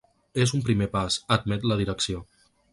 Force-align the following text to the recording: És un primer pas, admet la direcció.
És 0.45 0.53
un 0.59 0.63
primer 0.69 0.87
pas, 0.95 1.19
admet 1.37 1.71
la 1.73 1.81
direcció. 1.85 2.27